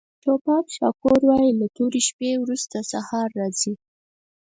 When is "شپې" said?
2.07-2.31